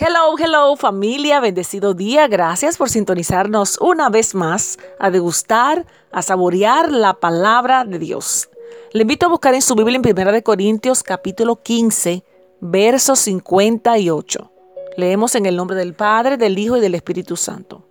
Hello, 0.00 0.36
hello 0.38 0.76
familia, 0.76 1.40
bendecido 1.40 1.92
día. 1.92 2.28
Gracias 2.28 2.76
por 2.76 2.88
sintonizarnos 2.88 3.78
una 3.80 4.10
vez 4.10 4.32
más 4.32 4.78
a 5.00 5.10
degustar, 5.10 5.86
a 6.12 6.22
saborear 6.22 6.92
la 6.92 7.14
palabra 7.14 7.84
de 7.84 7.98
Dios. 7.98 8.48
Le 8.92 9.02
invito 9.02 9.26
a 9.26 9.28
buscar 9.28 9.54
en 9.54 9.62
su 9.62 9.74
Biblia 9.74 10.00
en 10.00 10.28
1 10.28 10.42
Corintios 10.44 11.02
capítulo 11.02 11.56
15, 11.60 12.22
verso 12.60 13.16
58. 13.16 14.52
Leemos 14.96 15.34
en 15.34 15.46
el 15.46 15.56
nombre 15.56 15.76
del 15.76 15.94
Padre, 15.94 16.36
del 16.36 16.56
Hijo 16.60 16.76
y 16.76 16.80
del 16.80 16.94
Espíritu 16.94 17.34
Santo. 17.34 17.84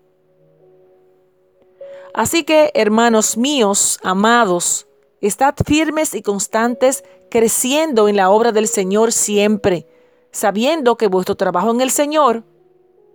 Así 2.14 2.46
que, 2.46 2.72
hermanos 2.74 3.36
míos, 3.36 4.00
amados, 4.02 4.88
estad 5.20 5.56
firmes 5.66 6.14
y 6.14 6.22
constantes, 6.22 7.04
creciendo 7.30 8.08
en 8.08 8.16
la 8.16 8.30
obra 8.30 8.54
del 8.54 8.70
Señor 8.70 9.12
siempre 9.12 9.88
sabiendo 10.32 10.98
que 10.98 11.08
vuestro 11.08 11.36
trabajo 11.36 11.72
en 11.72 11.82
el 11.82 11.92
Señor 11.92 12.44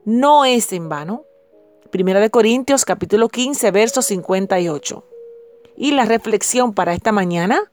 no 0.05 0.45
es 0.45 0.73
en 0.73 0.89
vano. 0.89 1.25
Primera 1.91 2.20
de 2.20 2.30
Corintios 2.30 2.84
capítulo 2.84 3.29
15, 3.29 3.70
verso 3.70 4.03
58. 4.03 5.05
Y 5.77 5.93
la 5.93 6.05
reflexión 6.05 6.75
para 6.75 6.95
esta 6.95 7.12
mañana, 7.12 7.70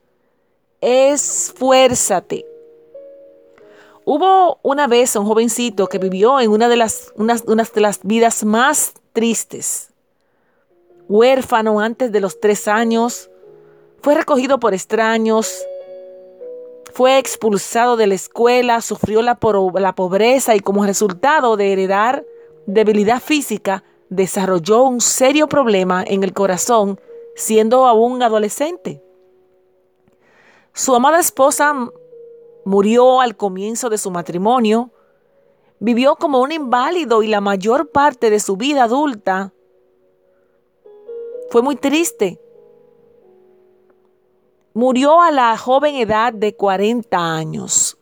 esfuérzate. 0.82 2.46
Hubo 4.06 4.60
una 4.64 4.88
vez 4.88 5.16
un 5.16 5.26
jovencito 5.26 5.88
que 5.88 6.00
vivió 6.00 6.40
en 6.40 6.52
una 6.52 6.68
de 6.68 6.78
las, 6.78 7.14
de 7.16 7.82
las 7.82 8.00
vidas 8.04 8.44
más 8.44 8.94
tristes. 9.14 9.90
Huérfano 11.08 11.80
antes 11.80 12.12
de 12.12 12.20
los 12.20 12.40
tres 12.40 12.68
años, 12.68 13.30
fue 14.02 14.16
recogido 14.16 14.60
por 14.60 14.74
extraños, 14.74 15.64
fue 17.00 17.18
expulsado 17.18 17.96
de 17.96 18.08
la 18.08 18.16
escuela, 18.16 18.82
sufrió 18.82 19.22
la, 19.22 19.40
la 19.76 19.96
pobreza 19.96 20.58
y 20.58 20.60
como 20.60 20.86
resultado 20.86 21.56
de 21.56 21.72
heredar 21.72 22.26
debilidad 22.66 23.22
física, 23.22 23.86
desarrolló 24.10 24.84
un 24.84 25.00
serio 25.00 25.48
problema 25.48 26.04
en 26.06 26.26
el 26.26 26.34
corazón 26.34 27.00
siendo 27.38 27.88
aún 27.88 28.22
adolescente. 28.22 29.02
Su 30.74 30.94
amada 30.94 31.22
esposa 31.22 31.74
murió 32.66 33.22
al 33.22 33.38
comienzo 33.38 33.90
de 33.90 33.98
su 33.98 34.12
matrimonio, 34.12 34.92
vivió 35.80 36.18
como 36.18 36.42
un 36.42 36.52
inválido 36.52 37.24
y 37.24 37.28
la 37.28 37.40
mayor 37.40 37.92
parte 37.92 38.30
de 38.30 38.42
su 38.42 38.58
vida 38.58 38.84
adulta 38.84 39.54
fue 41.50 41.62
muy 41.62 41.78
triste 41.78 42.42
murió 44.74 45.22
a 45.22 45.32
la 45.32 45.58
joven 45.58 45.96
edad 45.96 46.34
de 46.34 46.56
40 46.56 47.18
años. 47.18 47.98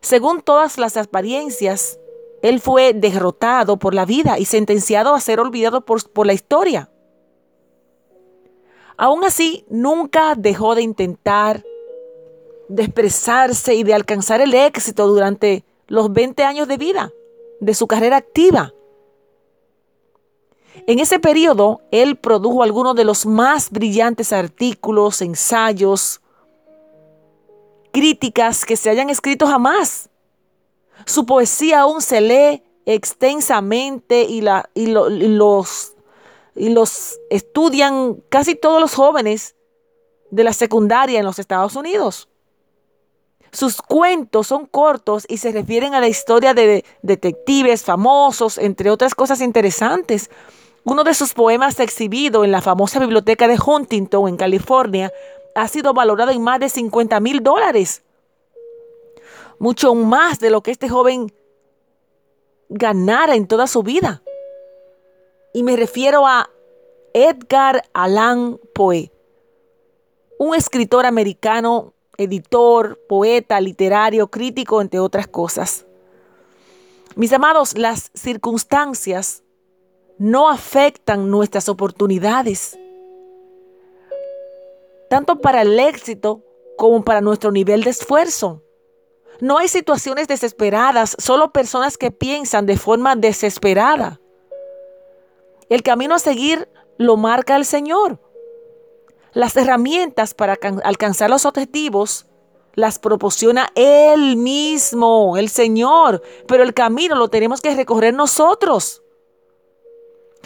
Según 0.00 0.42
todas 0.42 0.76
las 0.78 0.96
apariencias, 0.96 1.98
él 2.42 2.60
fue 2.60 2.92
derrotado 2.92 3.78
por 3.78 3.94
la 3.94 4.04
vida 4.04 4.38
y 4.38 4.44
sentenciado 4.44 5.14
a 5.14 5.20
ser 5.20 5.40
olvidado 5.40 5.84
por, 5.84 6.10
por 6.10 6.26
la 6.26 6.34
historia. 6.34 6.90
Aún 8.96 9.24
así, 9.24 9.64
nunca 9.68 10.34
dejó 10.36 10.74
de 10.74 10.82
intentar, 10.82 11.64
de 12.68 12.82
expresarse 12.82 13.74
y 13.74 13.82
de 13.82 13.94
alcanzar 13.94 14.40
el 14.40 14.54
éxito 14.54 15.06
durante 15.06 15.64
los 15.86 16.12
20 16.12 16.44
años 16.44 16.68
de 16.68 16.76
vida 16.76 17.12
de 17.60 17.74
su 17.74 17.86
carrera 17.86 18.16
activa. 18.16 18.73
En 20.86 20.98
ese 20.98 21.18
periodo, 21.18 21.80
él 21.90 22.16
produjo 22.16 22.62
algunos 22.62 22.94
de 22.94 23.04
los 23.04 23.24
más 23.24 23.70
brillantes 23.70 24.32
artículos, 24.34 25.22
ensayos, 25.22 26.20
críticas 27.90 28.66
que 28.66 28.76
se 28.76 28.90
hayan 28.90 29.08
escrito 29.08 29.46
jamás. 29.46 30.10
Su 31.06 31.24
poesía 31.24 31.80
aún 31.80 32.02
se 32.02 32.20
lee 32.20 32.62
extensamente 32.84 34.24
y, 34.24 34.42
la, 34.42 34.68
y, 34.74 34.86
los, 34.86 35.94
y 36.54 36.68
los 36.68 37.18
estudian 37.30 38.22
casi 38.28 38.54
todos 38.54 38.80
los 38.80 38.94
jóvenes 38.94 39.56
de 40.30 40.44
la 40.44 40.52
secundaria 40.52 41.18
en 41.18 41.24
los 41.24 41.38
Estados 41.38 41.76
Unidos. 41.76 42.28
Sus 43.52 43.80
cuentos 43.80 44.48
son 44.48 44.66
cortos 44.66 45.24
y 45.28 45.38
se 45.38 45.52
refieren 45.52 45.94
a 45.94 46.00
la 46.00 46.08
historia 46.08 46.52
de 46.52 46.84
detectives 47.02 47.84
famosos, 47.84 48.58
entre 48.58 48.90
otras 48.90 49.14
cosas 49.14 49.40
interesantes. 49.40 50.28
Uno 50.84 51.02
de 51.02 51.14
sus 51.14 51.32
poemas 51.32 51.80
exhibido 51.80 52.44
en 52.44 52.52
la 52.52 52.60
famosa 52.60 53.00
biblioteca 53.00 53.48
de 53.48 53.58
Huntington, 53.58 54.28
en 54.28 54.36
California, 54.36 55.10
ha 55.54 55.66
sido 55.66 55.94
valorado 55.94 56.30
en 56.30 56.42
más 56.42 56.60
de 56.60 56.68
50 56.68 57.20
mil 57.20 57.42
dólares. 57.42 58.02
Mucho 59.58 59.94
más 59.94 60.40
de 60.40 60.50
lo 60.50 60.62
que 60.62 60.72
este 60.72 60.90
joven 60.90 61.32
ganara 62.68 63.34
en 63.34 63.46
toda 63.46 63.66
su 63.66 63.82
vida. 63.82 64.22
Y 65.54 65.62
me 65.62 65.76
refiero 65.76 66.26
a 66.26 66.50
Edgar 67.14 67.84
Allan 67.94 68.58
Poe, 68.74 69.10
un 70.38 70.54
escritor 70.54 71.06
americano, 71.06 71.94
editor, 72.18 72.98
poeta, 73.08 73.58
literario, 73.60 74.28
crítico, 74.28 74.82
entre 74.82 75.00
otras 75.00 75.28
cosas. 75.28 75.86
Mis 77.14 77.32
amados, 77.32 77.78
las 77.78 78.10
circunstancias 78.14 79.43
no 80.18 80.48
afectan 80.48 81.30
nuestras 81.30 81.68
oportunidades, 81.68 82.78
tanto 85.10 85.40
para 85.40 85.62
el 85.62 85.78
éxito 85.78 86.42
como 86.76 87.04
para 87.04 87.20
nuestro 87.20 87.52
nivel 87.52 87.82
de 87.84 87.90
esfuerzo. 87.90 88.62
No 89.40 89.58
hay 89.58 89.68
situaciones 89.68 90.28
desesperadas, 90.28 91.16
solo 91.18 91.52
personas 91.52 91.98
que 91.98 92.10
piensan 92.10 92.66
de 92.66 92.76
forma 92.76 93.16
desesperada. 93.16 94.20
El 95.68 95.82
camino 95.82 96.14
a 96.14 96.18
seguir 96.18 96.68
lo 96.98 97.16
marca 97.16 97.56
el 97.56 97.64
Señor. 97.64 98.20
Las 99.32 99.56
herramientas 99.56 100.34
para 100.34 100.58
alcanzar 100.84 101.30
los 101.30 101.44
objetivos 101.44 102.26
las 102.74 102.98
proporciona 102.98 103.70
Él 103.74 104.36
mismo, 104.36 105.36
el 105.36 105.48
Señor, 105.48 106.22
pero 106.46 106.62
el 106.62 106.74
camino 106.74 107.14
lo 107.14 107.28
tenemos 107.28 107.60
que 107.60 107.74
recorrer 107.74 108.14
nosotros. 108.14 109.03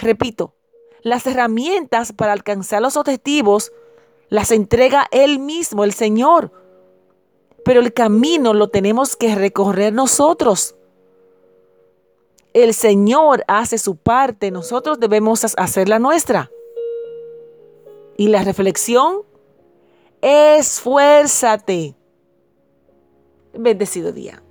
Repito, 0.01 0.55
las 1.03 1.27
herramientas 1.27 2.13
para 2.13 2.33
alcanzar 2.33 2.83
los 2.83 2.97
objetivos 2.97 3.73
las 4.29 4.51
entrega 4.51 5.07
Él 5.11 5.39
mismo, 5.39 5.85
el 5.85 5.93
Señor. 5.93 6.53
Pero 7.65 7.81
el 7.81 7.93
camino 7.93 8.55
lo 8.55 8.69
tenemos 8.69 9.17
que 9.17 9.35
recorrer 9.35 9.93
nosotros. 9.93 10.77
El 12.53 12.75
Señor 12.75 13.45
hace 13.47 13.79
su 13.79 13.97
parte, 13.97 14.51
nosotros 14.51 15.01
debemos 15.01 15.45
hacer 15.57 15.89
la 15.89 15.99
nuestra. 15.99 16.51
Y 18.17 18.29
la 18.29 18.43
reflexión, 18.43 19.23
esfuérzate. 20.21 21.95
Bendecido 23.53 24.13
día. 24.13 24.43